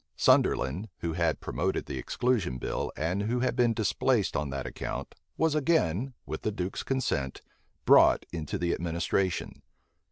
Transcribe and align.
Sunderland, 0.17 0.89
who 1.01 1.13
had 1.13 1.39
promoted 1.41 1.85
the 1.85 1.99
exclusion 1.99 2.57
bill, 2.57 2.91
and 2.97 3.21
who 3.21 3.41
had 3.41 3.55
been 3.55 3.71
displaced 3.71 4.35
on 4.35 4.49
that 4.49 4.65
account, 4.65 5.13
was 5.37 5.53
again, 5.53 6.15
with 6.25 6.41
the 6.41 6.51
duke's 6.51 6.81
consent, 6.81 7.43
brought 7.85 8.25
into 8.33 8.57
the 8.57 8.73
administration. 8.73 9.61